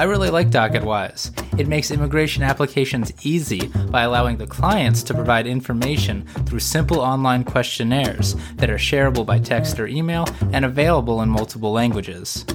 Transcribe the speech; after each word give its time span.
I 0.00 0.04
really 0.04 0.30
like 0.30 0.48
DocketWise. 0.48 1.60
It 1.60 1.68
makes 1.68 1.90
immigration 1.90 2.42
applications 2.42 3.12
easy 3.20 3.66
by 3.66 4.04
allowing 4.04 4.38
the 4.38 4.46
clients 4.46 5.02
to 5.02 5.12
provide 5.12 5.46
information 5.46 6.24
through 6.46 6.60
simple 6.60 7.00
online 7.00 7.44
questionnaires 7.44 8.34
that 8.54 8.70
are 8.70 8.78
shareable 8.78 9.26
by 9.26 9.40
text 9.40 9.78
or 9.78 9.86
email 9.86 10.24
and 10.54 10.64
available 10.64 11.20
in 11.20 11.28
multiple 11.28 11.70
languages. 11.70 12.46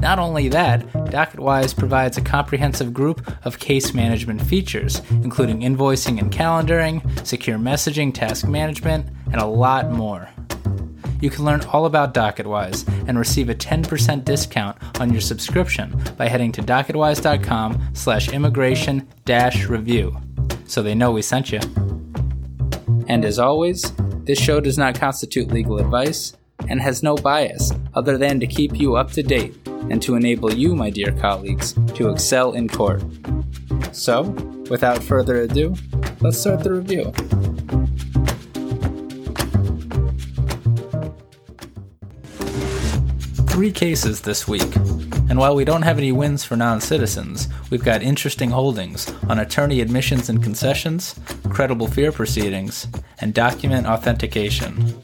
Not 0.00 0.18
only 0.18 0.48
that, 0.50 0.86
DocketWise 0.92 1.78
provides 1.78 2.18
a 2.18 2.20
comprehensive 2.20 2.92
group 2.92 3.26
of 3.46 3.58
case 3.58 3.94
management 3.94 4.42
features, 4.42 5.00
including 5.10 5.60
invoicing 5.60 6.18
and 6.18 6.30
calendaring, 6.30 7.26
secure 7.26 7.56
messaging, 7.56 8.12
task 8.12 8.46
management, 8.46 9.08
and 9.32 9.40
a 9.40 9.46
lot 9.46 9.90
more 9.90 10.28
you 11.22 11.30
can 11.30 11.44
learn 11.44 11.62
all 11.72 11.86
about 11.86 12.12
DocketWise 12.12 13.08
and 13.08 13.18
receive 13.18 13.48
a 13.48 13.54
10% 13.54 14.24
discount 14.24 14.76
on 15.00 15.12
your 15.12 15.20
subscription 15.20 15.98
by 16.18 16.28
heading 16.28 16.52
to 16.52 16.62
docketwise.com 16.62 17.90
slash 17.94 18.28
immigration 18.28 19.08
dash 19.24 19.66
review 19.66 20.20
so 20.66 20.82
they 20.82 20.94
know 20.94 21.12
we 21.12 21.22
sent 21.22 21.52
you. 21.52 21.60
And 23.06 23.24
as 23.24 23.38
always, 23.38 23.92
this 24.24 24.38
show 24.38 24.60
does 24.60 24.78
not 24.78 24.98
constitute 24.98 25.48
legal 25.48 25.78
advice 25.78 26.36
and 26.68 26.80
has 26.80 27.02
no 27.02 27.14
bias 27.14 27.72
other 27.94 28.18
than 28.18 28.40
to 28.40 28.46
keep 28.46 28.78
you 28.78 28.96
up 28.96 29.12
to 29.12 29.22
date 29.22 29.54
and 29.66 30.02
to 30.02 30.14
enable 30.14 30.52
you, 30.52 30.74
my 30.74 30.90
dear 30.90 31.12
colleagues, 31.12 31.74
to 31.94 32.08
excel 32.08 32.52
in 32.52 32.68
court. 32.68 33.02
So, 33.92 34.22
without 34.70 35.02
further 35.02 35.42
ado, 35.42 35.74
let's 36.20 36.38
start 36.38 36.64
the 36.64 36.72
review. 36.72 37.12
Three 43.52 43.70
cases 43.70 44.22
this 44.22 44.48
week. 44.48 44.74
And 45.28 45.38
while 45.38 45.54
we 45.54 45.66
don't 45.66 45.82
have 45.82 45.98
any 45.98 46.10
wins 46.10 46.42
for 46.42 46.56
non 46.56 46.80
citizens, 46.80 47.48
we've 47.70 47.84
got 47.84 48.02
interesting 48.02 48.50
holdings 48.50 49.12
on 49.28 49.38
attorney 49.38 49.82
admissions 49.82 50.30
and 50.30 50.42
concessions, 50.42 51.20
credible 51.50 51.86
fear 51.86 52.12
proceedings, 52.12 52.86
and 53.20 53.34
document 53.34 53.86
authentication. 53.86 54.94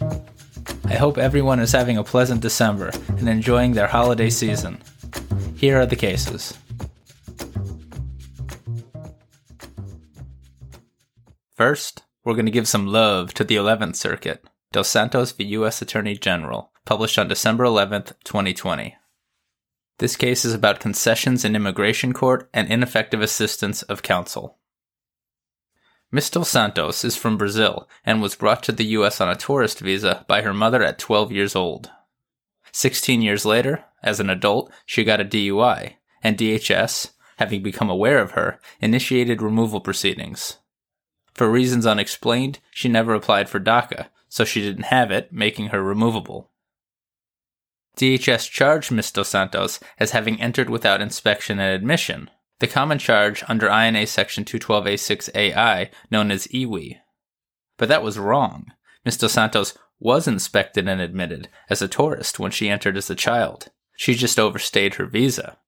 I 0.86 0.94
hope 0.94 1.18
everyone 1.18 1.60
is 1.60 1.72
having 1.72 1.98
a 1.98 2.04
pleasant 2.04 2.40
December 2.40 2.90
and 3.18 3.28
enjoying 3.28 3.72
their 3.72 3.86
holiday 3.86 4.30
season. 4.30 4.78
Here 5.54 5.78
are 5.78 5.86
the 5.86 5.94
cases. 5.94 6.56
First, 11.54 12.02
we're 12.24 12.32
going 12.32 12.46
to 12.46 12.52
give 12.52 12.68
some 12.68 12.86
love 12.86 13.34
to 13.34 13.44
the 13.44 13.56
11th 13.56 13.96
Circuit, 13.96 14.42
Dos 14.70 14.86
Santos 14.86 15.32
v. 15.32 15.44
U.S. 15.44 15.80
Attorney 15.80 16.14
General, 16.14 16.70
published 16.84 17.18
on 17.18 17.26
December 17.26 17.64
11th, 17.64 18.12
2020. 18.24 18.96
This 19.96 20.14
case 20.14 20.44
is 20.44 20.52
about 20.52 20.78
concessions 20.78 21.42
in 21.42 21.56
immigration 21.56 22.12
court 22.12 22.50
and 22.52 22.70
ineffective 22.70 23.22
assistance 23.22 23.82
of 23.82 24.02
counsel. 24.02 24.58
Ms. 26.12 26.28
Dos 26.30 26.50
Santos 26.50 27.02
is 27.02 27.16
from 27.16 27.38
Brazil 27.38 27.88
and 28.04 28.20
was 28.20 28.34
brought 28.34 28.62
to 28.64 28.72
the 28.72 28.84
U.S. 28.84 29.22
on 29.22 29.30
a 29.30 29.36
tourist 29.36 29.80
visa 29.80 30.26
by 30.28 30.42
her 30.42 30.52
mother 30.52 30.82
at 30.82 30.98
12 30.98 31.32
years 31.32 31.56
old. 31.56 31.90
16 32.72 33.22
years 33.22 33.46
later, 33.46 33.86
as 34.02 34.20
an 34.20 34.28
adult, 34.28 34.70
she 34.84 35.02
got 35.02 35.20
a 35.20 35.24
DUI, 35.24 35.94
and 36.22 36.36
DHS, 36.36 37.12
having 37.38 37.62
become 37.62 37.88
aware 37.88 38.18
of 38.18 38.32
her, 38.32 38.60
initiated 38.82 39.40
removal 39.40 39.80
proceedings. 39.80 40.58
For 41.32 41.50
reasons 41.50 41.86
unexplained, 41.86 42.58
she 42.70 42.90
never 42.90 43.14
applied 43.14 43.48
for 43.48 43.58
DACA, 43.58 44.08
so 44.28 44.44
she 44.44 44.60
didn't 44.60 44.84
have 44.84 45.10
it, 45.10 45.32
making 45.32 45.68
her 45.68 45.82
removable. 45.82 46.50
DHS 47.96 48.48
charged 48.50 48.92
Ms. 48.92 49.10
Dos 49.10 49.28
Santos 49.28 49.80
as 49.98 50.12
having 50.12 50.40
entered 50.40 50.70
without 50.70 51.00
inspection 51.00 51.58
and 51.58 51.74
admission, 51.74 52.30
the 52.60 52.66
common 52.66 52.98
charge 52.98 53.42
under 53.48 53.68
INA 53.68 54.06
Section 54.06 54.44
212A6AI, 54.44 55.90
known 56.10 56.30
as 56.30 56.46
EWI. 56.48 56.98
But 57.76 57.88
that 57.88 58.02
was 58.02 58.18
wrong. 58.18 58.66
Ms. 59.04 59.16
Dos 59.16 59.32
Santos 59.32 59.76
was 59.98 60.28
inspected 60.28 60.88
and 60.88 61.00
admitted 61.00 61.48
as 61.68 61.82
a 61.82 61.88
tourist 61.88 62.38
when 62.38 62.50
she 62.50 62.68
entered 62.68 62.96
as 62.96 63.10
a 63.10 63.14
child. 63.14 63.68
She 63.96 64.14
just 64.14 64.38
overstayed 64.38 64.94
her 64.94 65.06
visa. 65.06 65.58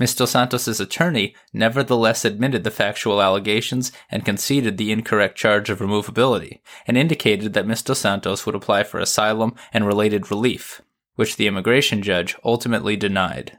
Ms. 0.00 0.16
Dos 0.16 0.32
Santos' 0.32 0.80
attorney 0.80 1.36
nevertheless 1.52 2.24
admitted 2.24 2.64
the 2.64 2.70
factual 2.70 3.22
allegations 3.22 3.92
and 4.10 4.24
conceded 4.24 4.76
the 4.76 4.90
incorrect 4.90 5.38
charge 5.38 5.70
of 5.70 5.78
removability, 5.78 6.58
and 6.86 6.98
indicated 6.98 7.52
that 7.52 7.66
Ms. 7.66 7.82
Dos 7.82 8.00
Santos 8.00 8.44
would 8.44 8.56
apply 8.56 8.82
for 8.82 8.98
asylum 8.98 9.54
and 9.72 9.86
related 9.86 10.32
relief, 10.32 10.82
which 11.14 11.36
the 11.36 11.46
immigration 11.46 12.02
judge 12.02 12.34
ultimately 12.44 12.96
denied. 12.96 13.58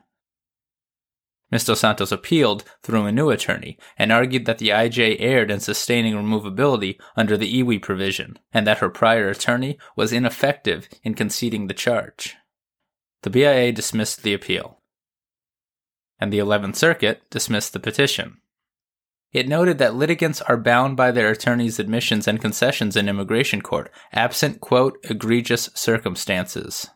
Ms. 1.52 1.66
Dos 1.66 1.80
Santos 1.80 2.12
appealed 2.12 2.66
through 2.84 3.06
a 3.06 3.14
new 3.14 3.30
attorney 3.30 3.78
and 3.98 4.12
argued 4.12 4.46
that 4.46 4.58
the 4.58 4.70
IJ 4.70 5.16
erred 5.20 5.50
in 5.50 5.62
sustaining 5.62 6.16
removability 6.16 7.00
under 7.16 7.38
the 7.38 7.64
EWI 7.64 7.82
provision, 7.82 8.38
and 8.54 8.68
that 8.68 8.80
her 8.80 8.90
prior 8.90 9.30
attorney 9.30 9.78
was 9.96 10.12
ineffective 10.12 10.90
in 11.02 11.14
conceding 11.14 11.68
the 11.68 11.74
charge. 11.74 12.36
The 13.22 13.30
BIA 13.30 13.72
dismissed 13.72 14.24
the 14.24 14.34
appeal, 14.34 14.82
and 16.20 16.32
the 16.32 16.40
11th 16.40 16.76
Circuit 16.76 17.22
dismissed 17.30 17.74
the 17.74 17.80
petition. 17.80 18.38
It 19.32 19.50
noted 19.50 19.80
that 19.80 19.96
litigants 19.96 20.42
are 20.44 20.56
bound 20.56 20.96
by 20.96 21.12
their 21.12 21.30
attorney's 21.30 21.78
admissions 21.78 22.26
and 22.28 22.40
concessions 22.40 22.96
in 22.96 23.10
immigration 23.10 23.62
court, 23.62 23.92
absent, 24.14 24.62
quote, 24.62 24.98
egregious 25.04 25.70
circumstances. 25.74 26.88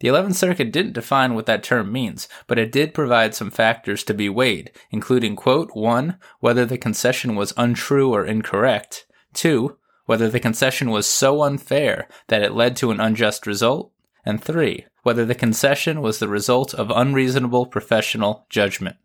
The 0.00 0.08
11th 0.08 0.34
Circuit 0.34 0.72
didn't 0.72 0.92
define 0.92 1.34
what 1.34 1.46
that 1.46 1.62
term 1.62 1.90
means, 1.90 2.28
but 2.46 2.58
it 2.58 2.72
did 2.72 2.92
provide 2.92 3.34
some 3.34 3.50
factors 3.50 4.04
to 4.04 4.14
be 4.14 4.28
weighed, 4.28 4.72
including, 4.90 5.36
quote, 5.36 5.70
1. 5.72 6.18
Whether 6.40 6.66
the 6.66 6.76
concession 6.76 7.34
was 7.34 7.54
untrue 7.56 8.12
or 8.12 8.26
incorrect, 8.26 9.06
2. 9.34 9.78
Whether 10.04 10.28
the 10.28 10.40
concession 10.40 10.90
was 10.90 11.06
so 11.06 11.42
unfair 11.42 12.08
that 12.28 12.42
it 12.42 12.52
led 12.52 12.76
to 12.76 12.90
an 12.90 13.00
unjust 13.00 13.46
result, 13.46 13.92
and 14.26 14.42
3. 14.42 14.84
Whether 15.02 15.24
the 15.24 15.34
concession 15.34 16.02
was 16.02 16.18
the 16.18 16.28
result 16.28 16.74
of 16.74 16.90
unreasonable 16.90 17.66
professional 17.66 18.44
judgment. 18.50 18.96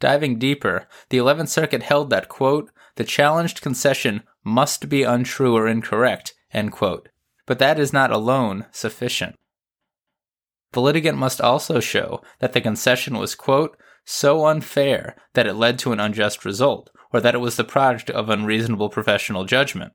Diving 0.00 0.38
deeper, 0.38 0.88
the 1.10 1.18
11th 1.18 1.48
Circuit 1.48 1.84
held 1.84 2.10
that, 2.10 2.28
quote, 2.28 2.72
the 2.96 3.04
challenged 3.04 3.60
concession 3.60 4.22
must 4.42 4.88
be 4.88 5.04
untrue 5.04 5.54
or 5.54 5.68
incorrect, 5.68 6.34
end 6.52 6.72
quote, 6.72 7.08
but 7.46 7.58
that 7.60 7.78
is 7.78 7.92
not 7.92 8.10
alone 8.10 8.66
sufficient. 8.72 9.36
The 10.72 10.80
litigant 10.80 11.18
must 11.18 11.40
also 11.40 11.80
show 11.80 12.22
that 12.40 12.54
the 12.54 12.60
concession 12.60 13.18
was, 13.18 13.34
quote, 13.34 13.76
so 14.04 14.46
unfair 14.46 15.16
that 15.34 15.46
it 15.46 15.54
led 15.54 15.78
to 15.80 15.92
an 15.92 16.00
unjust 16.00 16.44
result, 16.44 16.90
or 17.12 17.20
that 17.20 17.34
it 17.34 17.38
was 17.38 17.56
the 17.56 17.64
product 17.64 18.10
of 18.10 18.28
unreasonable 18.28 18.88
professional 18.88 19.44
judgment. 19.44 19.92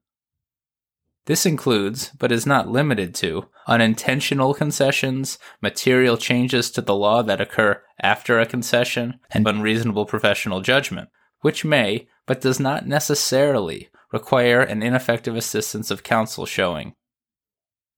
This 1.27 1.45
includes, 1.45 2.11
but 2.17 2.31
is 2.31 2.45
not 2.45 2.69
limited 2.69 3.13
to, 3.15 3.49
unintentional 3.67 4.53
concessions, 4.53 5.37
material 5.61 6.15
changes 6.15 6.71
to 6.71 6.81
the 6.81 6.95
law 6.95 7.21
that 7.21 7.41
occur 7.41 7.83
after 8.01 8.39
a 8.39 8.45
concession, 8.45 9.19
and 9.31 9.45
unreasonable 9.45 10.05
professional 10.05 10.61
judgment, 10.61 11.09
which 11.41 11.65
may, 11.65 12.07
but 12.25 12.39
does 12.39 12.61
not 12.61 12.87
necessarily, 12.87 13.89
require 14.13 14.61
an 14.61 14.81
ineffective 14.81 15.35
assistance 15.35 15.91
of 15.91 16.01
counsel 16.01 16.45
showing. 16.45 16.93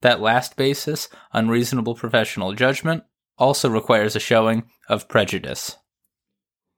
That 0.02 0.22
last 0.22 0.56
basis, 0.56 1.08
unreasonable 1.31 1.94
professional 1.94 2.54
judgment, 2.54 3.04
also 3.38 3.70
requires 3.70 4.16
a 4.16 4.20
showing 4.20 4.64
of 4.88 5.08
prejudice. 5.08 5.78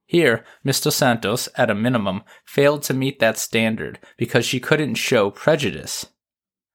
Here. 0.06 0.44
Dos 0.66 0.96
Santos, 0.98 1.48
at 1.56 1.70
a 1.70 1.76
minimum, 1.76 2.24
failed 2.44 2.84
to 2.84 2.94
meet 2.94 3.20
that 3.20 3.38
standard 3.38 4.00
because 4.18 4.46
she 4.46 4.60
couldn't 4.60 4.96
show 4.96 5.32
prejudice. 5.32 6.08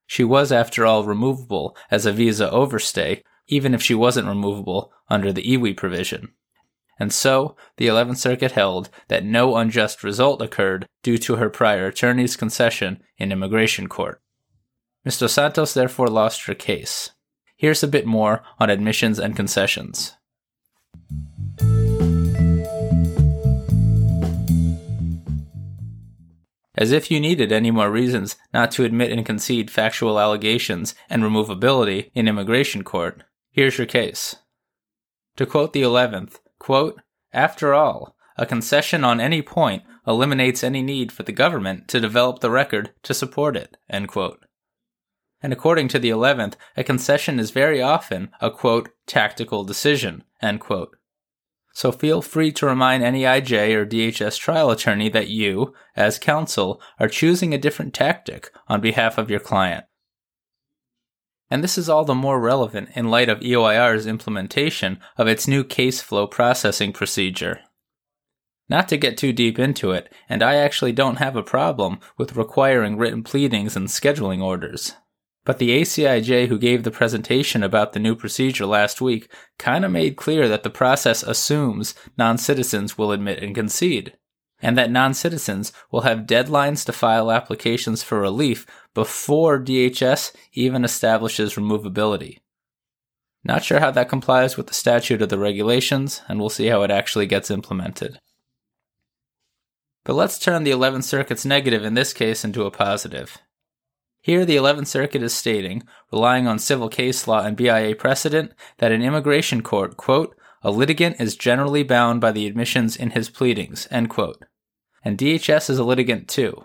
She 0.06 0.24
was, 0.24 0.52
after 0.52 0.86
all, 0.86 1.04
removable 1.04 1.76
as 1.90 2.06
a 2.06 2.12
visa 2.12 2.50
overstay, 2.50 3.22
even 3.48 3.74
if 3.74 3.82
she 3.82 3.94
wasn't 3.94 4.28
removable 4.28 4.92
under 5.08 5.32
the 5.32 5.42
EWI 5.42 5.76
provision. 5.76 6.32
And 6.98 7.12
so, 7.12 7.56
the 7.76 7.88
11th 7.88 8.16
Circuit 8.16 8.52
held 8.52 8.88
that 9.08 9.24
no 9.24 9.56
unjust 9.56 10.02
result 10.02 10.40
occurred 10.40 10.86
due 11.02 11.18
to 11.18 11.36
her 11.36 11.50
prior 11.50 11.86
attorney's 11.86 12.36
concession 12.36 13.02
in 13.18 13.32
immigration 13.32 13.88
court. 13.88 14.22
Ms. 15.04 15.18
Dos 15.18 15.32
Santos 15.32 15.74
therefore 15.74 16.08
lost 16.08 16.46
her 16.46 16.54
case. 16.54 17.10
Here's 17.56 17.82
a 17.82 17.88
bit 17.88 18.06
more 18.06 18.42
on 18.58 18.70
admissions 18.70 19.18
and 19.18 19.36
concessions. 19.36 20.14
As 26.76 26.92
if 26.92 27.10
you 27.10 27.20
needed 27.20 27.52
any 27.52 27.70
more 27.70 27.90
reasons 27.90 28.36
not 28.52 28.70
to 28.72 28.84
admit 28.84 29.10
and 29.10 29.24
concede 29.24 29.70
factual 29.70 30.20
allegations 30.20 30.94
and 31.08 31.22
removability 31.22 32.10
in 32.14 32.28
immigration 32.28 32.84
court, 32.84 33.22
here's 33.50 33.78
your 33.78 33.86
case. 33.86 34.36
To 35.36 35.46
quote 35.46 35.72
the 35.72 35.82
11th, 35.82 36.38
quote, 36.58 37.00
After 37.32 37.72
all, 37.72 38.14
a 38.36 38.44
concession 38.44 39.04
on 39.04 39.20
any 39.20 39.40
point 39.40 39.84
eliminates 40.06 40.62
any 40.62 40.82
need 40.82 41.10
for 41.10 41.22
the 41.22 41.32
government 41.32 41.88
to 41.88 42.00
develop 42.00 42.40
the 42.40 42.50
record 42.50 42.92
to 43.04 43.14
support 43.14 43.56
it, 43.56 43.78
end 43.88 44.08
quote. 44.08 44.44
And 45.42 45.52
according 45.52 45.88
to 45.88 45.98
the 45.98 46.10
11th, 46.10 46.54
a 46.76 46.84
concession 46.84 47.38
is 47.38 47.50
very 47.50 47.80
often 47.80 48.30
a 48.40 48.50
quote, 48.50 48.90
tactical 49.06 49.64
decision, 49.64 50.24
end 50.42 50.60
quote 50.60 50.95
so 51.76 51.92
feel 51.92 52.22
free 52.22 52.50
to 52.50 52.64
remind 52.64 53.02
any 53.02 53.24
IJ 53.24 53.74
or 53.74 53.84
DHS 53.84 54.38
trial 54.38 54.70
attorney 54.70 55.10
that 55.10 55.28
you, 55.28 55.74
as 55.94 56.18
counsel, 56.18 56.80
are 56.98 57.06
choosing 57.06 57.52
a 57.52 57.58
different 57.58 57.92
tactic 57.92 58.50
on 58.66 58.80
behalf 58.80 59.18
of 59.18 59.28
your 59.28 59.40
client. 59.40 59.84
And 61.50 61.62
this 61.62 61.76
is 61.76 61.90
all 61.90 62.06
the 62.06 62.14
more 62.14 62.40
relevant 62.40 62.88
in 62.94 63.10
light 63.10 63.28
of 63.28 63.40
EOIR's 63.40 64.06
implementation 64.06 65.00
of 65.18 65.28
its 65.28 65.46
new 65.46 65.62
case 65.62 66.00
flow 66.00 66.26
processing 66.26 66.94
procedure. 66.94 67.60
Not 68.70 68.88
to 68.88 68.96
get 68.96 69.18
too 69.18 69.34
deep 69.34 69.58
into 69.58 69.90
it, 69.90 70.10
and 70.30 70.42
I 70.42 70.54
actually 70.54 70.92
don't 70.92 71.16
have 71.16 71.36
a 71.36 71.42
problem 71.42 72.00
with 72.16 72.36
requiring 72.36 72.96
written 72.96 73.22
pleadings 73.22 73.76
and 73.76 73.88
scheduling 73.88 74.42
orders. 74.42 74.94
But 75.46 75.58
the 75.58 75.80
ACIJ 75.80 76.48
who 76.48 76.58
gave 76.58 76.82
the 76.82 76.90
presentation 76.90 77.62
about 77.62 77.92
the 77.92 78.00
new 78.00 78.16
procedure 78.16 78.66
last 78.66 79.00
week 79.00 79.32
kind 79.58 79.84
of 79.84 79.92
made 79.92 80.16
clear 80.16 80.48
that 80.48 80.64
the 80.64 80.70
process 80.70 81.22
assumes 81.22 81.94
non 82.18 82.36
citizens 82.36 82.98
will 82.98 83.12
admit 83.12 83.40
and 83.42 83.54
concede, 83.54 84.18
and 84.60 84.76
that 84.76 84.90
non 84.90 85.14
citizens 85.14 85.72
will 85.92 86.00
have 86.00 86.26
deadlines 86.26 86.84
to 86.84 86.92
file 86.92 87.30
applications 87.30 88.02
for 88.02 88.20
relief 88.20 88.66
before 88.92 89.62
DHS 89.62 90.34
even 90.52 90.84
establishes 90.84 91.54
removability. 91.54 92.38
Not 93.44 93.62
sure 93.62 93.78
how 93.78 93.92
that 93.92 94.08
complies 94.08 94.56
with 94.56 94.66
the 94.66 94.74
statute 94.74 95.22
or 95.22 95.26
the 95.26 95.38
regulations, 95.38 96.22
and 96.26 96.40
we'll 96.40 96.50
see 96.50 96.66
how 96.66 96.82
it 96.82 96.90
actually 96.90 97.26
gets 97.26 97.52
implemented. 97.52 98.18
But 100.04 100.14
let's 100.14 100.40
turn 100.40 100.64
the 100.64 100.72
11th 100.72 101.04
Circuit's 101.04 101.44
negative 101.44 101.84
in 101.84 101.94
this 101.94 102.12
case 102.12 102.44
into 102.44 102.64
a 102.64 102.72
positive. 102.72 103.38
Here, 104.26 104.44
the 104.44 104.56
11th 104.56 104.88
Circuit 104.88 105.22
is 105.22 105.32
stating, 105.32 105.84
relying 106.10 106.48
on 106.48 106.58
civil 106.58 106.88
case 106.88 107.28
law 107.28 107.44
and 107.44 107.56
BIA 107.56 107.94
precedent, 107.94 108.50
that 108.78 108.90
in 108.90 109.00
immigration 109.00 109.62
court, 109.62 109.96
quote, 109.96 110.34
a 110.62 110.72
litigant 110.72 111.20
is 111.20 111.36
generally 111.36 111.84
bound 111.84 112.20
by 112.20 112.32
the 112.32 112.48
admissions 112.48 112.96
in 112.96 113.10
his 113.10 113.30
pleadings, 113.30 113.86
end 113.88 114.10
quote. 114.10 114.44
And 115.04 115.16
DHS 115.16 115.70
is 115.70 115.78
a 115.78 115.84
litigant 115.84 116.26
too. 116.26 116.64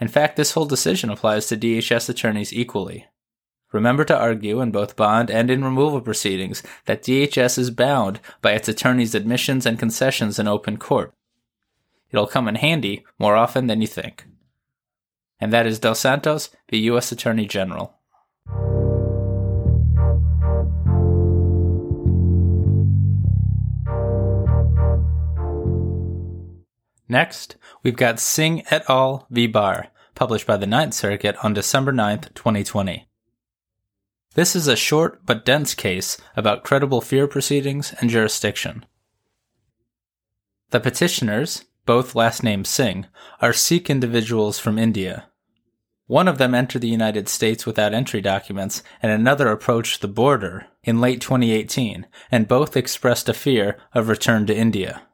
In 0.00 0.08
fact, 0.08 0.34
this 0.34 0.54
whole 0.54 0.64
decision 0.64 1.08
applies 1.08 1.46
to 1.46 1.56
DHS 1.56 2.08
attorneys 2.08 2.52
equally. 2.52 3.06
Remember 3.70 4.04
to 4.04 4.18
argue 4.18 4.60
in 4.60 4.72
both 4.72 4.96
bond 4.96 5.30
and 5.30 5.52
in 5.52 5.64
removal 5.64 6.00
proceedings 6.00 6.64
that 6.86 7.04
DHS 7.04 7.58
is 7.58 7.70
bound 7.70 8.18
by 8.40 8.54
its 8.54 8.68
attorneys' 8.68 9.14
admissions 9.14 9.66
and 9.66 9.78
concessions 9.78 10.36
in 10.36 10.48
open 10.48 10.78
court. 10.78 11.14
It'll 12.10 12.26
come 12.26 12.48
in 12.48 12.56
handy 12.56 13.04
more 13.20 13.36
often 13.36 13.68
than 13.68 13.80
you 13.80 13.86
think 13.86 14.26
and 15.42 15.52
that 15.52 15.66
is 15.66 15.80
Dos 15.80 15.98
Santos, 15.98 16.50
the 16.68 16.78
U.S. 16.78 17.10
Attorney 17.10 17.46
General. 17.46 17.98
Next, 27.08 27.56
we've 27.82 27.96
got 27.96 28.20
Singh 28.20 28.62
et 28.70 28.84
al. 28.88 29.26
v. 29.30 29.48
Barr, 29.48 29.88
published 30.14 30.46
by 30.46 30.56
the 30.56 30.66
Ninth 30.68 30.94
Circuit 30.94 31.34
on 31.42 31.52
December 31.52 31.92
9th, 31.92 32.32
2020. 32.34 33.08
This 34.34 34.54
is 34.54 34.68
a 34.68 34.76
short 34.76 35.26
but 35.26 35.44
dense 35.44 35.74
case 35.74 36.18
about 36.36 36.62
credible 36.62 37.00
fear 37.00 37.26
proceedings 37.26 37.92
and 37.98 38.08
jurisdiction. 38.08 38.86
The 40.70 40.78
petitioners, 40.78 41.64
both 41.84 42.14
last 42.14 42.44
name 42.44 42.64
Singh, 42.64 43.06
are 43.40 43.52
Sikh 43.52 43.90
individuals 43.90 44.60
from 44.60 44.78
India 44.78 45.26
one 46.12 46.28
of 46.28 46.36
them 46.36 46.54
entered 46.54 46.82
the 46.82 46.88
United 46.88 47.26
States 47.26 47.64
without 47.64 47.94
entry 47.94 48.20
documents, 48.20 48.82
and 49.02 49.10
another 49.10 49.48
approached 49.48 50.02
the 50.02 50.06
border 50.06 50.66
in 50.84 51.00
late 51.00 51.22
2018, 51.22 52.06
and 52.30 52.46
both 52.46 52.76
expressed 52.76 53.30
a 53.30 53.32
fear 53.32 53.78
of 53.94 54.08
return 54.08 54.46
to 54.46 54.54
India. 54.54 55.04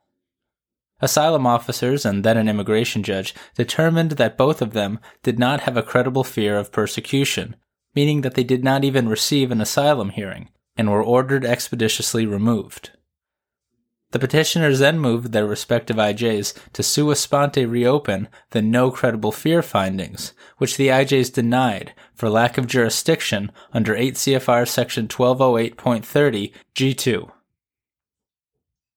Asylum 1.00 1.46
officers 1.46 2.04
and 2.04 2.24
then 2.24 2.36
an 2.36 2.48
immigration 2.48 3.04
judge 3.04 3.32
determined 3.54 4.10
that 4.12 4.36
both 4.36 4.60
of 4.60 4.72
them 4.72 4.98
did 5.22 5.38
not 5.38 5.60
have 5.60 5.76
a 5.76 5.84
credible 5.84 6.24
fear 6.24 6.58
of 6.58 6.72
persecution, 6.72 7.54
meaning 7.94 8.22
that 8.22 8.34
they 8.34 8.42
did 8.42 8.64
not 8.64 8.82
even 8.82 9.08
receive 9.08 9.52
an 9.52 9.60
asylum 9.60 10.10
hearing, 10.10 10.48
and 10.76 10.90
were 10.90 11.00
ordered 11.00 11.44
expeditiously 11.44 12.26
removed. 12.26 12.90
The 14.10 14.18
petitioners 14.18 14.78
then 14.78 14.98
moved 14.98 15.32
their 15.32 15.46
respective 15.46 15.96
IJs 15.96 16.54
to 16.72 16.82
sua 16.82 17.14
sponte 17.14 17.68
reopen 17.68 18.28
the 18.50 18.62
no 18.62 18.90
credible 18.90 19.32
fear 19.32 19.60
findings, 19.60 20.32
which 20.56 20.78
the 20.78 20.88
IJs 20.88 21.32
denied 21.32 21.92
for 22.14 22.30
lack 22.30 22.56
of 22.56 22.66
jurisdiction 22.66 23.52
under 23.72 23.94
8 23.94 24.14
CFR 24.14 24.66
section 24.66 25.08
1208.30 25.08 26.52
G2. 26.74 27.30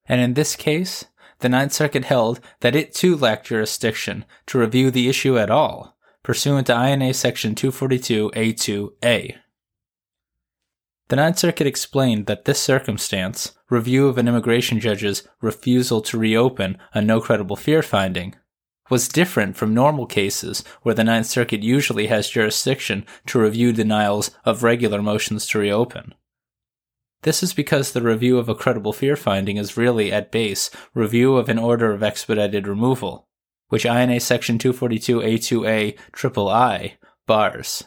And 0.07 0.21
in 0.21 0.33
this 0.33 0.55
case, 0.55 1.05
the 1.39 1.49
Ninth 1.49 1.73
Circuit 1.73 2.05
held 2.05 2.39
that 2.61 2.75
it 2.75 2.93
too 2.93 3.17
lacked 3.17 3.47
jurisdiction 3.47 4.23
to 4.45 4.59
review 4.59 4.91
the 4.91 5.09
issue 5.09 5.37
at 5.37 5.49
all, 5.49 5.97
pursuant 6.23 6.67
to 6.67 6.87
INA 6.87 7.13
section 7.13 7.53
242A2A. 7.55 9.40
The 11.11 11.18
Ninth 11.18 11.39
Circuit 11.39 11.68
explained 11.68 12.27
that 12.27 12.45
this 12.45 12.61
circumstance, 12.61 13.51
review 13.69 14.07
of 14.07 14.18
an 14.18 14.30
immigration 14.30 14.80
judge's 14.80 15.27
refusal 15.41 15.99
to 16.03 16.18
reopen 16.18 16.77
a 16.94 17.01
no 17.01 17.19
credible 17.19 17.57
fear 17.57 17.83
finding, 17.83 18.37
was 18.89 19.09
different 19.09 19.57
from 19.57 19.73
normal 19.73 20.06
cases 20.06 20.63
where 20.83 20.95
the 20.95 21.03
Ninth 21.03 21.25
Circuit 21.25 21.63
usually 21.63 22.07
has 22.07 22.30
jurisdiction 22.30 23.06
to 23.25 23.41
review 23.41 23.73
denials 23.73 24.31
of 24.45 24.63
regular 24.63 25.01
motions 25.01 25.45
to 25.47 25.59
reopen. 25.59 26.13
This 27.23 27.44
is 27.44 27.53
because 27.53 27.91
the 27.91 28.01
review 28.01 28.37
of 28.37 28.47
a 28.47 28.56
credible 28.56 28.94
fear 28.94 29.18
finding 29.18 29.57
is 29.57 29.75
really, 29.75 30.13
at 30.13 30.31
base, 30.31 30.69
review 30.94 31.35
of 31.35 31.49
an 31.49 31.59
order 31.59 31.91
of 31.91 32.03
expedited 32.03 32.69
removal, 32.69 33.27
which 33.68 33.85
INA 33.85 34.21
Section 34.21 34.57
242A2A 34.57 35.97
triple 36.13 36.47
I 36.47 36.95
bars 37.27 37.83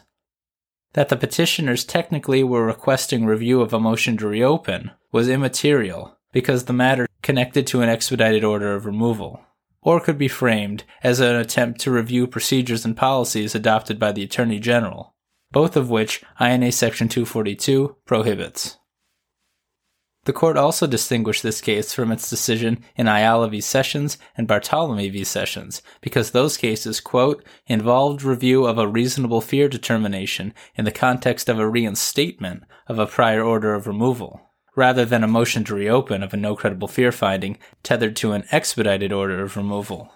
that 0.95 1.09
the 1.09 1.17
petitioners 1.17 1.83
technically 1.83 2.41
were 2.41 2.65
requesting 2.65 3.25
review 3.25 3.59
of 3.59 3.73
a 3.73 3.79
motion 3.79 4.15
to 4.15 4.25
reopen 4.25 4.91
was 5.11 5.27
immaterial 5.27 6.17
because 6.31 6.65
the 6.65 6.73
matter 6.73 7.05
connected 7.21 7.67
to 7.67 7.81
an 7.81 7.89
expedited 7.89 8.45
order 8.45 8.73
of 8.73 8.85
removal, 8.85 9.41
or 9.81 9.99
could 9.99 10.17
be 10.17 10.29
framed 10.29 10.85
as 11.03 11.19
an 11.19 11.35
attempt 11.35 11.81
to 11.81 11.91
review 11.91 12.25
procedures 12.25 12.85
and 12.85 12.95
policies 12.95 13.53
adopted 13.53 13.99
by 13.99 14.13
the 14.13 14.23
Attorney 14.23 14.57
General, 14.57 15.13
both 15.51 15.75
of 15.75 15.89
which 15.89 16.23
INA 16.39 16.71
Section 16.71 17.09
242 17.09 17.97
prohibits. 18.05 18.77
The 20.25 20.33
court 20.33 20.57
also 20.57 20.87
distinguished 20.87 21.43
this 21.43 21.61
case 21.61 21.93
from 21.93 22.11
its 22.11 22.29
decision 22.29 22.83
in 22.95 23.07
Ayala 23.07 23.47
v. 23.47 23.61
Sessions 23.61 24.17
and 24.35 24.47
Bartolome 24.47 25.09
v. 25.09 25.23
Sessions 25.23 25.83
because 26.01 26.31
those 26.31 26.57
cases, 26.57 26.99
quote, 26.99 27.45
involved 27.67 28.23
review 28.23 28.65
of 28.65 28.79
a 28.79 28.87
reasonable 28.87 29.39
fear 29.39 29.69
determination 29.69 30.51
in 30.75 30.83
the 30.83 30.91
context 30.91 31.47
of 31.47 31.59
a 31.59 31.69
reinstatement 31.69 32.63
of 32.87 32.97
a 32.97 33.05
prior 33.05 33.43
order 33.43 33.75
of 33.75 33.85
removal, 33.85 34.41
rather 34.75 35.05
than 35.05 35.23
a 35.23 35.27
motion 35.27 35.63
to 35.65 35.75
reopen 35.75 36.23
of 36.23 36.33
a 36.33 36.37
no 36.37 36.55
credible 36.55 36.87
fear 36.87 37.11
finding 37.11 37.59
tethered 37.83 38.15
to 38.15 38.31
an 38.31 38.45
expedited 38.51 39.13
order 39.13 39.43
of 39.43 39.55
removal. 39.55 40.11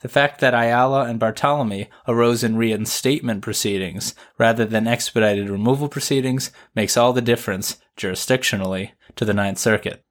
The 0.00 0.08
fact 0.08 0.40
that 0.40 0.54
Ayala 0.54 1.04
and 1.04 1.18
Bartolome 1.20 1.90
arose 2.08 2.42
in 2.42 2.56
reinstatement 2.56 3.42
proceedings 3.42 4.14
rather 4.38 4.64
than 4.64 4.86
expedited 4.86 5.50
removal 5.50 5.88
proceedings 5.88 6.50
makes 6.74 6.96
all 6.96 7.12
the 7.12 7.20
difference, 7.20 7.76
jurisdictionally, 8.00 8.92
to 9.16 9.24
the 9.24 9.34
Ninth 9.34 9.58
Circuit. 9.58 10.04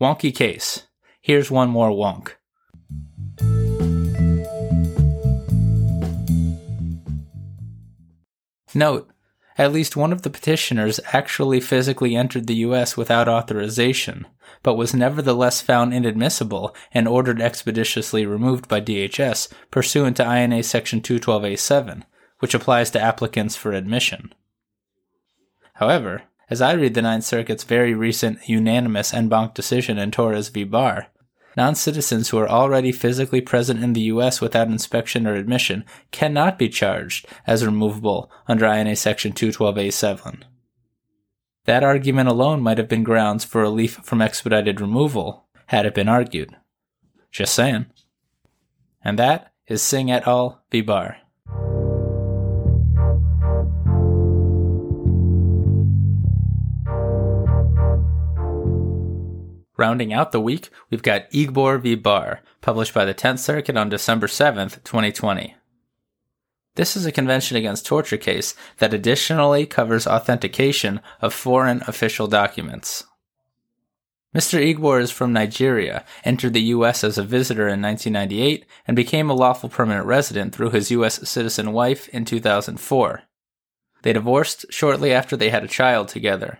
Wonky 0.00 0.34
case. 0.34 0.88
Here's 1.20 1.50
one 1.50 1.70
more 1.70 1.90
wonk. 1.90 2.32
Note, 8.74 9.10
at 9.56 9.72
least 9.72 9.96
one 9.96 10.12
of 10.12 10.22
the 10.22 10.30
petitioners 10.30 11.00
actually 11.12 11.60
physically 11.60 12.14
entered 12.14 12.46
the 12.46 12.56
U.S. 12.56 12.96
without 12.96 13.28
authorization, 13.28 14.26
but 14.62 14.76
was 14.76 14.94
nevertheless 14.94 15.60
found 15.60 15.92
inadmissible 15.92 16.74
and 16.92 17.08
ordered 17.08 17.40
expeditiously 17.40 18.24
removed 18.24 18.68
by 18.68 18.80
DHS 18.80 19.48
pursuant 19.70 20.16
to 20.18 20.32
INA 20.32 20.62
Section 20.62 21.00
212A7, 21.00 22.04
which 22.38 22.54
applies 22.54 22.90
to 22.92 23.00
applicants 23.00 23.56
for 23.56 23.72
admission. 23.72 24.32
However, 25.74 26.22
as 26.50 26.62
I 26.62 26.72
read 26.72 26.94
the 26.94 27.02
Ninth 27.02 27.24
Circuit's 27.24 27.64
very 27.64 27.94
recent 27.94 28.48
unanimous 28.48 29.12
en 29.12 29.28
banc 29.28 29.54
decision 29.54 29.98
in 29.98 30.10
Torres 30.10 30.48
v. 30.48 30.64
Barr, 30.64 31.08
non 31.56 31.74
citizens 31.74 32.28
who 32.28 32.38
are 32.38 32.48
already 32.48 32.92
physically 32.92 33.40
present 33.40 33.82
in 33.82 33.92
the 33.92 34.02
U.S. 34.12 34.40
without 34.40 34.68
inspection 34.68 35.26
or 35.26 35.34
admission 35.34 35.84
cannot 36.10 36.58
be 36.58 36.68
charged 36.68 37.26
as 37.46 37.66
removable 37.66 38.30
under 38.46 38.66
INA 38.66 38.96
Section 38.96 39.32
212A7. 39.32 40.42
That 41.64 41.84
argument 41.84 42.28
alone 42.28 42.62
might 42.62 42.78
have 42.78 42.88
been 42.88 43.04
grounds 43.04 43.44
for 43.44 43.60
relief 43.60 44.00
from 44.02 44.22
expedited 44.22 44.80
removal, 44.80 45.48
had 45.66 45.84
it 45.84 45.94
been 45.94 46.08
argued. 46.08 46.56
Just 47.30 47.54
saying. 47.54 47.86
And 49.04 49.18
that 49.18 49.52
is 49.66 49.82
Singh 49.82 50.10
et 50.10 50.26
al. 50.26 50.62
v. 50.70 50.80
Barr. 50.80 51.18
Rounding 59.78 60.12
out 60.12 60.32
the 60.32 60.40
week, 60.40 60.70
we've 60.90 61.04
got 61.04 61.30
Igiebor 61.30 61.80
v. 61.80 61.94
Barr, 61.94 62.40
published 62.60 62.92
by 62.92 63.04
the 63.04 63.14
10th 63.14 63.38
Circuit 63.38 63.76
on 63.76 63.88
December 63.88 64.26
7th, 64.26 64.82
2020. 64.82 65.54
This 66.74 66.96
is 66.96 67.06
a 67.06 67.12
Convention 67.12 67.56
Against 67.56 67.86
Torture 67.86 68.16
case 68.16 68.56
that 68.78 68.92
additionally 68.92 69.66
covers 69.66 70.06
authentication 70.06 71.00
of 71.20 71.32
foreign 71.32 71.82
official 71.86 72.26
documents. 72.26 73.04
Mr. 74.34 74.58
Igiebor 74.60 75.00
is 75.00 75.12
from 75.12 75.32
Nigeria, 75.32 76.04
entered 76.24 76.54
the 76.54 76.62
U.S. 76.74 77.04
as 77.04 77.16
a 77.16 77.22
visitor 77.22 77.68
in 77.68 77.80
1998, 77.80 78.66
and 78.86 78.96
became 78.96 79.30
a 79.30 79.34
lawful 79.34 79.68
permanent 79.68 80.06
resident 80.06 80.54
through 80.54 80.70
his 80.70 80.90
U.S. 80.90 81.28
citizen 81.28 81.72
wife 81.72 82.08
in 82.08 82.24
2004. 82.24 83.22
They 84.02 84.12
divorced 84.12 84.66
shortly 84.70 85.12
after 85.12 85.36
they 85.36 85.50
had 85.50 85.62
a 85.62 85.68
child 85.68 86.08
together. 86.08 86.58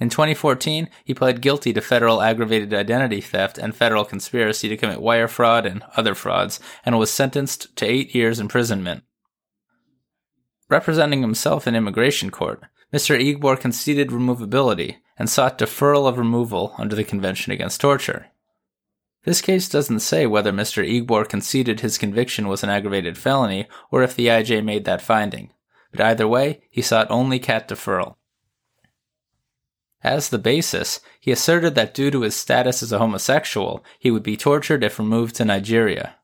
In 0.00 0.10
2014, 0.10 0.88
he 1.04 1.14
pled 1.14 1.40
guilty 1.40 1.72
to 1.72 1.80
federal 1.80 2.22
aggravated 2.22 2.72
identity 2.72 3.20
theft 3.20 3.58
and 3.58 3.74
federal 3.74 4.04
conspiracy 4.04 4.68
to 4.68 4.76
commit 4.76 5.00
wire 5.00 5.26
fraud 5.26 5.66
and 5.66 5.82
other 5.96 6.14
frauds, 6.14 6.60
and 6.84 6.98
was 6.98 7.12
sentenced 7.12 7.74
to 7.76 7.86
eight 7.86 8.14
years 8.14 8.38
imprisonment. 8.38 9.02
Representing 10.68 11.22
himself 11.22 11.66
in 11.66 11.74
immigration 11.74 12.30
court, 12.30 12.62
Mr. 12.92 13.18
Igiebor 13.18 13.58
conceded 13.58 14.10
removability 14.10 14.96
and 15.18 15.28
sought 15.28 15.58
deferral 15.58 16.06
of 16.06 16.18
removal 16.18 16.74
under 16.78 16.94
the 16.94 17.04
Convention 17.04 17.52
Against 17.52 17.80
Torture. 17.80 18.26
This 19.24 19.40
case 19.40 19.68
doesn't 19.68 20.00
say 20.00 20.26
whether 20.26 20.52
Mr. 20.52 20.86
Igiebor 20.86 21.28
conceded 21.28 21.80
his 21.80 21.98
conviction 21.98 22.48
was 22.48 22.62
an 22.62 22.70
aggravated 22.70 23.18
felony 23.18 23.66
or 23.90 24.02
if 24.02 24.14
the 24.14 24.28
IJ 24.28 24.64
made 24.64 24.84
that 24.84 25.02
finding, 25.02 25.52
but 25.90 26.00
either 26.00 26.28
way, 26.28 26.62
he 26.70 26.82
sought 26.82 27.10
only 27.10 27.38
CAT 27.38 27.68
deferral. 27.68 28.14
As 30.04 30.28
the 30.28 30.38
basis, 30.38 31.00
he 31.18 31.32
asserted 31.32 31.74
that 31.74 31.92
due 31.92 32.10
to 32.10 32.20
his 32.20 32.36
status 32.36 32.82
as 32.82 32.92
a 32.92 32.98
homosexual, 32.98 33.84
he 33.98 34.10
would 34.10 34.22
be 34.22 34.36
tortured 34.36 34.84
if 34.84 34.98
removed 34.98 35.34
to 35.36 35.44
Nigeria. 35.44 36.14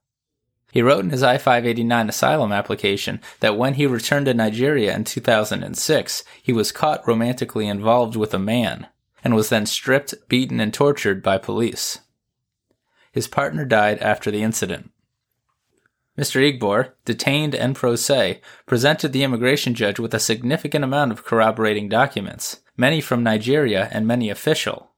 He 0.70 0.82
wrote 0.82 1.04
in 1.04 1.10
his 1.10 1.22
I 1.22 1.38
589 1.38 2.08
asylum 2.08 2.52
application 2.52 3.20
that 3.40 3.56
when 3.56 3.74
he 3.74 3.86
returned 3.86 4.26
to 4.26 4.34
Nigeria 4.34 4.94
in 4.94 5.04
2006, 5.04 6.24
he 6.42 6.52
was 6.52 6.72
caught 6.72 7.06
romantically 7.06 7.66
involved 7.66 8.16
with 8.16 8.34
a 8.34 8.38
man, 8.38 8.88
and 9.22 9.34
was 9.34 9.48
then 9.48 9.66
stripped, 9.66 10.14
beaten, 10.28 10.60
and 10.60 10.74
tortured 10.74 11.22
by 11.22 11.38
police. 11.38 12.00
His 13.12 13.28
partner 13.28 13.64
died 13.64 13.98
after 14.00 14.30
the 14.30 14.42
incident. 14.42 14.90
Mr. 16.18 16.40
Igiebor, 16.40 16.92
detained 17.04 17.54
and 17.54 17.74
pro 17.74 17.96
se, 17.96 18.40
presented 18.66 19.12
the 19.12 19.24
immigration 19.24 19.74
judge 19.74 19.98
with 19.98 20.14
a 20.14 20.20
significant 20.20 20.84
amount 20.84 21.10
of 21.10 21.24
corroborating 21.24 21.88
documents 21.88 22.60
many 22.76 23.00
from 23.00 23.22
Nigeria 23.22 23.88
and 23.92 24.06
many 24.06 24.30
official. 24.30 24.90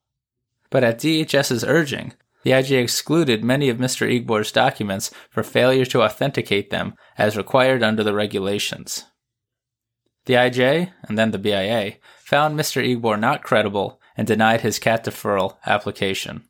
But 0.71 0.85
at 0.85 0.99
DHS's 0.99 1.65
urging, 1.65 2.13
the 2.43 2.53
IJ 2.53 2.81
excluded 2.81 3.43
many 3.43 3.69
of 3.69 3.79
Mr. 3.79 4.07
Igiebor's 4.09 4.53
documents 4.53 5.11
for 5.31 5.43
failure 5.43 5.85
to 5.87 6.03
authenticate 6.03 6.71
them 6.71 6.95
as 7.19 7.37
required 7.37 7.83
under 7.83 8.05
the 8.05 8.15
regulations. 8.15 9.05
The 10.27 10.35
IJ, 10.35 10.93
and 11.09 11.19
then 11.19 11.31
the 11.31 11.39
BIA, 11.39 11.95
found 12.19 12.59
Mr. 12.59 12.85
Igiebor 12.85 13.19
not 13.19 13.43
credible 13.43 14.01
and 14.17 14.27
denied 14.27 14.61
his 14.61 14.79
CAT 14.79 15.05
deferral 15.05 15.57
application. 15.67 16.49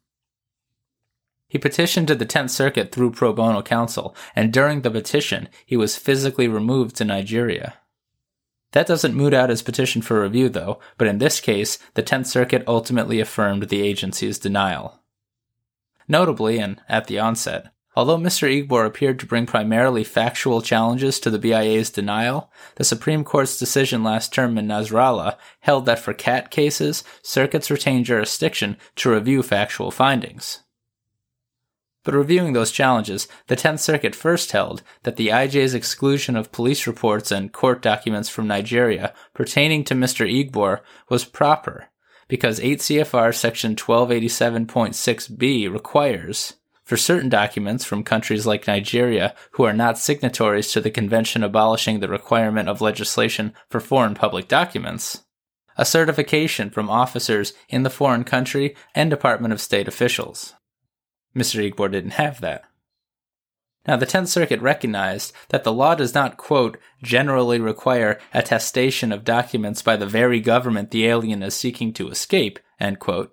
He 1.48 1.58
petitioned 1.58 2.08
to 2.08 2.14
the 2.14 2.24
Tenth 2.24 2.50
Circuit 2.50 2.92
through 2.92 3.12
pro 3.12 3.32
bono 3.32 3.62
counsel, 3.62 4.16
and 4.34 4.52
during 4.52 4.82
the 4.82 4.90
petition, 4.90 5.48
he 5.64 5.76
was 5.76 5.96
physically 5.96 6.48
removed 6.48 6.96
to 6.96 7.04
Nigeria. 7.04 7.74
That 8.76 8.86
doesn't 8.86 9.14
moot 9.14 9.32
out 9.32 9.48
his 9.48 9.62
petition 9.62 10.02
for 10.02 10.20
review, 10.20 10.50
though, 10.50 10.80
but 10.98 11.08
in 11.08 11.16
this 11.16 11.40
case, 11.40 11.78
the 11.94 12.02
Tenth 12.02 12.26
Circuit 12.26 12.62
ultimately 12.66 13.20
affirmed 13.20 13.70
the 13.70 13.80
agency's 13.80 14.38
denial. 14.38 15.00
Notably, 16.06 16.58
and 16.58 16.82
at 16.86 17.06
the 17.06 17.18
onset, 17.18 17.72
although 17.94 18.18
Mr. 18.18 18.46
Igiebor 18.46 18.84
appeared 18.84 19.18
to 19.20 19.26
bring 19.26 19.46
primarily 19.46 20.04
factual 20.04 20.60
challenges 20.60 21.18
to 21.20 21.30
the 21.30 21.38
BIA's 21.38 21.88
denial, 21.88 22.52
the 22.74 22.84
Supreme 22.84 23.24
Court's 23.24 23.58
decision 23.58 24.04
last 24.04 24.34
term 24.34 24.58
in 24.58 24.66
Nasrallah 24.66 25.38
held 25.60 25.86
that 25.86 25.98
for 25.98 26.12
CAT 26.12 26.50
cases, 26.50 27.02
circuits 27.22 27.70
retain 27.70 28.04
jurisdiction 28.04 28.76
to 28.96 29.10
review 29.10 29.42
factual 29.42 29.90
findings. 29.90 30.60
But 32.06 32.14
reviewing 32.14 32.52
those 32.52 32.70
challenges, 32.70 33.26
the 33.48 33.56
Tenth 33.56 33.80
Circuit 33.80 34.14
first 34.14 34.52
held 34.52 34.84
that 35.02 35.16
the 35.16 35.26
IJ's 35.28 35.74
exclusion 35.74 36.36
of 36.36 36.52
police 36.52 36.86
reports 36.86 37.32
and 37.32 37.52
court 37.52 37.82
documents 37.82 38.28
from 38.28 38.46
Nigeria 38.46 39.12
pertaining 39.34 39.82
to 39.82 39.94
Mr. 39.94 40.24
Igiebor 40.24 40.82
was 41.08 41.24
proper, 41.24 41.88
because 42.28 42.60
8 42.60 42.78
CFR 42.78 43.34
section 43.34 43.74
1287.6b 43.74 45.72
requires 45.72 46.54
for 46.84 46.96
certain 46.96 47.28
documents 47.28 47.84
from 47.84 48.04
countries 48.04 48.46
like 48.46 48.68
Nigeria 48.68 49.34
who 49.54 49.64
are 49.64 49.72
not 49.72 49.98
signatories 49.98 50.70
to 50.70 50.80
the 50.80 50.92
convention 50.92 51.42
abolishing 51.42 51.98
the 51.98 52.06
requirement 52.06 52.68
of 52.68 52.80
legalization 52.80 53.52
for 53.68 53.80
foreign 53.80 54.14
public 54.14 54.46
documents, 54.46 55.24
a 55.76 55.84
certification 55.84 56.70
from 56.70 56.88
officers 56.88 57.52
in 57.68 57.82
the 57.82 57.90
foreign 57.90 58.22
country 58.22 58.76
and 58.94 59.10
Department 59.10 59.52
of 59.52 59.60
State 59.60 59.88
officials. 59.88 60.54
Mr. 61.36 61.62
Igiebor 61.62 61.92
didn't 61.92 62.12
have 62.12 62.40
that. 62.40 62.64
Now, 63.86 63.96
the 63.96 64.06
Tenth 64.06 64.28
Circuit 64.28 64.60
recognized 64.60 65.32
that 65.50 65.62
the 65.62 65.72
law 65.72 65.94
does 65.94 66.12
not, 66.14 66.36
quote, 66.36 66.76
generally 67.02 67.60
require 67.60 68.18
attestation 68.34 69.12
of 69.12 69.22
documents 69.22 69.82
by 69.82 69.96
the 69.96 70.06
very 70.06 70.40
government 70.40 70.90
the 70.90 71.06
alien 71.06 71.42
is 71.42 71.54
seeking 71.54 71.92
to 71.92 72.08
escape, 72.08 72.58
end 72.80 72.98
quote, 72.98 73.32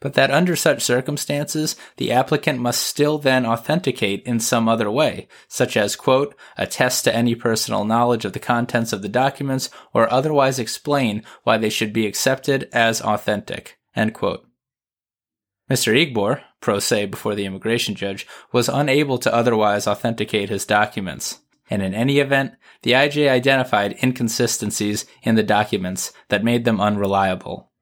but 0.00 0.12
that 0.12 0.30
under 0.30 0.54
such 0.54 0.82
circumstances, 0.82 1.76
the 1.96 2.12
applicant 2.12 2.60
must 2.60 2.82
still 2.82 3.18
then 3.18 3.46
authenticate 3.46 4.22
in 4.24 4.38
some 4.38 4.68
other 4.68 4.90
way, 4.90 5.26
such 5.48 5.76
as, 5.76 5.96
quote, 5.96 6.34
attest 6.58 7.04
to 7.04 7.14
any 7.14 7.34
personal 7.34 7.84
knowledge 7.84 8.26
of 8.26 8.34
the 8.34 8.38
contents 8.38 8.92
of 8.92 9.00
the 9.00 9.08
documents 9.08 9.70
or 9.94 10.12
otherwise 10.12 10.58
explain 10.58 11.22
why 11.44 11.56
they 11.56 11.70
should 11.70 11.94
be 11.94 12.06
accepted 12.06 12.68
as 12.72 13.00
authentic, 13.00 13.78
end 13.94 14.12
quote. 14.12 14.46
Mr. 15.70 15.94
Igiebor, 15.94 16.42
pro 16.60 16.78
se 16.78 17.06
before 17.06 17.34
the 17.34 17.44
immigration 17.44 17.94
judge, 17.94 18.26
was 18.52 18.68
unable 18.68 19.18
to 19.18 19.34
otherwise 19.34 19.86
authenticate 19.86 20.48
his 20.48 20.64
documents. 20.64 21.40
And 21.68 21.82
in 21.82 21.94
any 21.94 22.18
event, 22.18 22.54
the 22.82 22.92
IJ 22.92 23.28
identified 23.28 23.96
inconsistencies 24.02 25.04
in 25.22 25.34
the 25.34 25.42
documents 25.42 26.12
that 26.28 26.44
made 26.44 26.64
them 26.64 26.80
unreliable. 26.80 27.72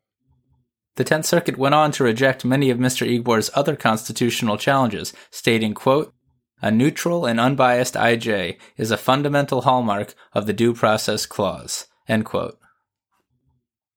The 0.96 1.04
Tenth 1.04 1.26
Circuit 1.26 1.58
went 1.58 1.74
on 1.74 1.90
to 1.92 2.04
reject 2.04 2.44
many 2.44 2.70
of 2.70 2.78
Mr. 2.78 3.06
Igiebor's 3.06 3.50
other 3.54 3.76
constitutional 3.76 4.56
challenges, 4.56 5.12
stating, 5.30 5.74
quote, 5.74 6.14
a 6.62 6.70
neutral 6.70 7.26
and 7.26 7.38
unbiased 7.38 7.94
IJ 7.94 8.58
is 8.78 8.90
a 8.90 8.96
fundamental 8.96 9.62
hallmark 9.62 10.14
of 10.32 10.46
the 10.46 10.54
Due 10.54 10.72
Process 10.72 11.26
Clause. 11.26 11.88
End 12.08 12.24
quote. 12.24 12.58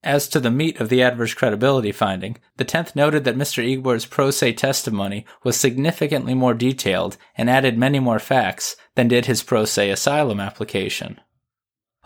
As 0.07 0.29
to 0.29 0.39
the 0.39 0.49
meat 0.49 0.79
of 0.79 0.87
the 0.87 1.03
adverse 1.03 1.33
credibility 1.33 1.91
finding, 1.91 2.37
the 2.55 2.63
10th 2.63 2.95
noted 2.95 3.25
that 3.25 3.35
Mr. 3.35 3.61
Igiebor's 3.61 4.05
pro 4.05 4.31
se 4.31 4.53
testimony 4.53 5.25
was 5.43 5.57
significantly 5.57 6.33
more 6.33 6.53
detailed 6.53 7.17
and 7.37 7.49
added 7.49 7.77
many 7.77 7.99
more 7.99 8.17
facts 8.17 8.77
than 8.95 9.09
did 9.09 9.25
his 9.25 9.43
pro 9.43 9.65
se 9.65 9.89
asylum 9.89 10.39
application. 10.39 11.19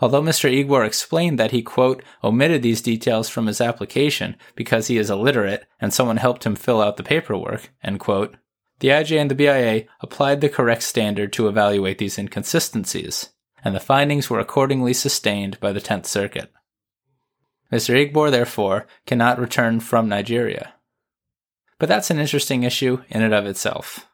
Although 0.00 0.20
Mr. 0.20 0.50
Igiebor 0.50 0.84
explained 0.84 1.38
that 1.38 1.52
he, 1.52 1.62
quote, 1.62 2.02
omitted 2.24 2.62
these 2.62 2.82
details 2.82 3.28
from 3.28 3.46
his 3.46 3.60
application 3.60 4.34
because 4.56 4.88
he 4.88 4.98
is 4.98 5.08
illiterate 5.08 5.64
and 5.80 5.94
someone 5.94 6.16
helped 6.16 6.44
him 6.44 6.56
fill 6.56 6.82
out 6.82 6.96
the 6.96 7.04
paperwork, 7.04 7.70
end 7.84 8.00
quote, 8.00 8.36
the 8.80 8.88
IJ 8.88 9.16
and 9.16 9.30
the 9.30 9.36
BIA 9.36 9.84
applied 10.00 10.40
the 10.40 10.48
correct 10.48 10.82
standard 10.82 11.32
to 11.34 11.46
evaluate 11.46 11.98
these 11.98 12.18
inconsistencies 12.18 13.28
and 13.64 13.76
the 13.76 13.78
findings 13.78 14.28
were 14.28 14.40
accordingly 14.40 14.92
sustained 14.92 15.60
by 15.60 15.70
the 15.70 15.80
Tenth 15.80 16.06
Circuit. 16.06 16.52
Mr. 17.72 17.94
Igiebor, 17.94 18.30
therefore, 18.30 18.86
cannot 19.06 19.38
return 19.38 19.80
from 19.80 20.08
Nigeria. 20.08 20.74
But 21.78 21.88
that's 21.88 22.10
an 22.10 22.18
interesting 22.18 22.62
issue 22.64 23.02
in 23.08 23.22
and 23.22 23.32
of 23.32 23.46
itself. 23.46 24.06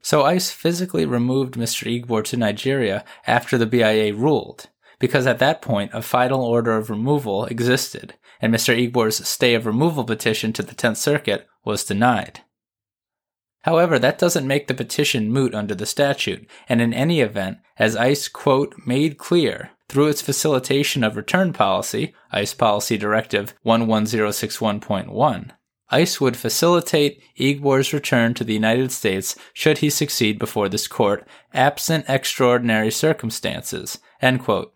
So 0.00 0.22
ICE 0.22 0.50
physically 0.50 1.04
removed 1.04 1.54
Mr. 1.54 1.86
Igiebor 1.86 2.24
to 2.24 2.36
Nigeria 2.36 3.04
after 3.26 3.58
the 3.58 3.66
BIA 3.66 4.14
ruled, 4.14 4.68
because 4.98 5.26
at 5.26 5.38
that 5.38 5.60
point 5.60 5.90
a 5.92 6.02
final 6.02 6.42
order 6.42 6.76
of 6.76 6.88
removal 6.88 7.44
existed, 7.46 8.14
and 8.40 8.52
Mr. 8.52 8.74
Igiebor's 8.74 9.26
stay 9.26 9.54
of 9.54 9.66
removal 9.66 10.04
petition 10.04 10.52
to 10.54 10.62
the 10.62 10.74
Tenth 10.74 10.98
Circuit 10.98 11.46
was 11.64 11.84
denied. 11.84 12.40
However, 13.64 13.98
that 13.98 14.18
doesn't 14.18 14.46
make 14.46 14.66
the 14.66 14.74
petition 14.74 15.32
moot 15.32 15.54
under 15.54 15.74
the 15.74 15.86
statute, 15.86 16.46
and 16.68 16.82
in 16.82 16.92
any 16.92 17.20
event, 17.20 17.58
as 17.78 17.96
ICE, 17.96 18.28
quote, 18.28 18.74
made 18.84 19.16
clear 19.16 19.70
through 19.88 20.08
its 20.08 20.20
facilitation 20.20 21.02
of 21.02 21.16
return 21.16 21.54
policy, 21.54 22.14
ICE 22.30 22.52
Policy 22.52 22.98
Directive 22.98 23.54
11061.1, 23.64 25.50
ICE 25.88 26.20
would 26.20 26.36
facilitate 26.36 27.22
Igiebor's 27.38 27.94
return 27.94 28.34
to 28.34 28.44
the 28.44 28.52
United 28.52 28.92
States 28.92 29.34
should 29.54 29.78
he 29.78 29.88
succeed 29.88 30.38
before 30.38 30.68
this 30.68 30.86
court, 30.86 31.26
absent 31.54 32.04
extraordinary 32.06 32.90
circumstances. 32.90 33.98
end 34.20 34.40
quote. 34.44 34.74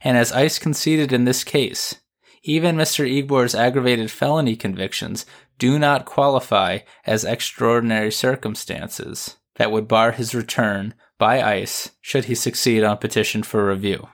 And 0.00 0.16
as 0.16 0.32
ICE 0.32 0.58
conceded 0.58 1.12
in 1.12 1.26
this 1.26 1.44
case, 1.44 1.96
even 2.42 2.74
Mr. 2.76 3.08
Igiebor's 3.08 3.54
aggravated 3.54 4.10
felony 4.10 4.56
convictions 4.56 5.26
do 5.58 5.78
not 5.78 6.06
qualify 6.06 6.78
as 7.04 7.24
extraordinary 7.24 8.12
circumstances 8.12 9.36
that 9.56 9.72
would 9.72 9.88
bar 9.88 10.12
his 10.12 10.34
return 10.34 10.94
by 11.18 11.42
ICE 11.42 11.90
should 12.00 12.26
he 12.26 12.34
succeed 12.34 12.84
on 12.84 12.96
petition 12.98 13.42
for 13.42 13.68
review. 13.68 14.08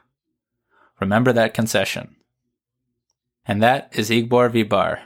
Remember 1.01 1.33
that 1.33 1.55
concession. 1.55 2.17
And 3.45 3.63
that 3.63 3.91
is 3.93 4.09
Igiebor 4.09 4.51
v. 4.53 4.63
Barr. 4.63 5.01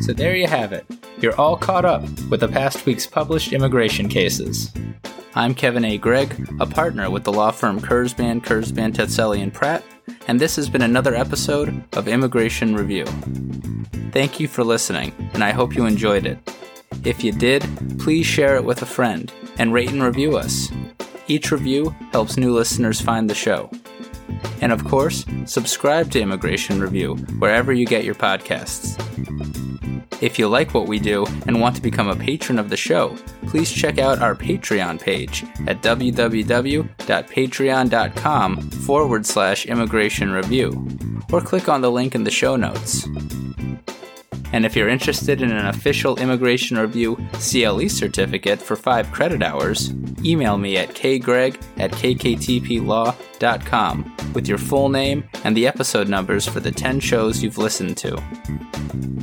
So 0.00 0.12
there 0.12 0.36
you 0.36 0.46
have 0.46 0.72
it. 0.72 0.86
You're 1.20 1.38
all 1.38 1.56
caught 1.56 1.84
up 1.84 2.02
with 2.30 2.40
the 2.40 2.48
past 2.48 2.86
week's 2.86 3.06
published 3.06 3.52
immigration 3.52 4.08
cases. 4.08 4.72
I'm 5.34 5.54
Kevin 5.54 5.84
A. 5.84 5.98
Gregg, 5.98 6.48
a 6.60 6.66
partner 6.66 7.10
with 7.10 7.24
the 7.24 7.32
law 7.32 7.50
firm 7.50 7.80
Kurzban, 7.80 8.40
Kurzban, 8.40 8.94
Tetzeli, 8.94 9.42
and 9.42 9.52
Pratt, 9.52 9.84
and 10.26 10.40
this 10.40 10.56
has 10.56 10.68
been 10.68 10.82
another 10.82 11.14
episode 11.14 11.84
of 11.94 12.08
Immigration 12.08 12.74
Review. 12.74 13.06
Thank 14.12 14.40
you 14.40 14.48
for 14.48 14.64
listening, 14.64 15.12
and 15.34 15.44
I 15.44 15.52
hope 15.52 15.76
you 15.76 15.86
enjoyed 15.86 16.26
it. 16.26 16.38
If 17.04 17.22
you 17.22 17.32
did, 17.32 17.64
please 17.98 18.26
share 18.26 18.56
it 18.56 18.64
with 18.64 18.82
a 18.82 18.86
friend 18.86 19.32
and 19.58 19.72
rate 19.72 19.90
and 19.90 20.02
review 20.02 20.36
us. 20.36 20.70
Each 21.28 21.50
review 21.50 21.94
helps 22.12 22.36
new 22.36 22.54
listeners 22.54 23.00
find 23.00 23.28
the 23.28 23.34
show. 23.34 23.70
And 24.60 24.72
of 24.72 24.84
course, 24.84 25.24
subscribe 25.44 26.10
to 26.12 26.20
Immigration 26.20 26.80
Review 26.80 27.16
wherever 27.38 27.72
you 27.72 27.86
get 27.86 28.04
your 28.04 28.14
podcasts. 28.14 28.96
If 30.20 30.38
you 30.38 30.46
like 30.48 30.72
what 30.72 30.86
we 30.86 30.98
do 30.98 31.26
and 31.46 31.60
want 31.60 31.76
to 31.76 31.82
become 31.82 32.08
a 32.08 32.16
patron 32.16 32.58
of 32.58 32.70
the 32.70 32.76
show, 32.76 33.14
please 33.48 33.70
check 33.70 33.98
out 33.98 34.20
our 34.20 34.34
Patreon 34.34 34.98
page 35.00 35.44
at 35.66 35.82
www.patreon.com 35.82 38.70
forward 38.70 39.26
slash 39.26 39.66
immigration 39.66 40.32
review, 40.32 40.88
or 41.32 41.42
click 41.42 41.68
on 41.68 41.82
the 41.82 41.90
link 41.90 42.14
in 42.14 42.24
the 42.24 42.30
show 42.30 42.56
notes. 42.56 43.06
And 44.52 44.64
if 44.64 44.74
you're 44.74 44.88
interested 44.88 45.42
in 45.42 45.50
an 45.50 45.66
official 45.66 46.16
Immigration 46.16 46.78
Review 46.78 47.16
CLE 47.32 47.90
certificate 47.90 48.62
for 48.62 48.76
5 48.76 49.12
credit 49.12 49.42
hours, 49.42 49.92
email 50.24 50.56
me 50.56 50.78
at 50.78 50.94
kgregg 50.94 51.60
at 51.78 51.90
kktplaw.com 51.90 53.16
with 54.32 54.48
your 54.48 54.58
full 54.58 54.88
name 54.88 55.28
and 55.44 55.54
the 55.56 55.66
episode 55.66 56.08
numbers 56.08 56.46
for 56.46 56.60
the 56.60 56.70
10 56.70 57.00
shows 57.00 57.42
you've 57.42 57.58
listened 57.58 57.96
to. 57.98 58.16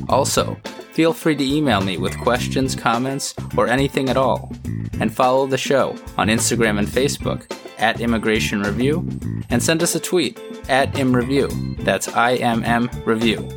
Also, 0.08 0.56
feel 0.94 1.12
free 1.12 1.34
to 1.34 1.44
email 1.44 1.80
me 1.80 1.98
with 1.98 2.16
questions, 2.18 2.74
comments, 2.76 3.34
or 3.56 3.66
anything 3.66 4.08
at 4.08 4.16
all. 4.16 4.52
And 5.00 5.12
follow 5.12 5.46
the 5.46 5.58
show 5.58 5.96
on 6.16 6.28
Instagram 6.28 6.78
and 6.78 6.86
Facebook 6.86 7.52
at 7.78 8.00
Immigration 8.00 8.62
Review, 8.62 9.06
and 9.50 9.60
send 9.60 9.82
us 9.82 9.96
a 9.96 10.00
tweet 10.00 10.38
at 10.68 10.92
ImReview. 10.92 11.84
That's 11.84 12.06
I 12.08 12.36
M 12.36 12.62
M 12.62 12.88
Review. 13.04 13.48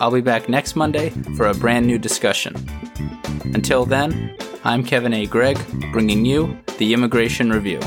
I'll 0.00 0.10
be 0.10 0.22
back 0.22 0.48
next 0.48 0.76
Monday 0.76 1.10
for 1.36 1.46
a 1.46 1.54
brand 1.54 1.86
new 1.86 1.98
discussion. 1.98 2.56
Until 3.52 3.84
then, 3.84 4.34
I'm 4.64 4.82
Kevin 4.82 5.12
A. 5.12 5.26
Gregg, 5.26 5.58
bringing 5.92 6.24
you 6.24 6.58
the 6.78 6.94
Immigration 6.94 7.50
Review. 7.50 7.80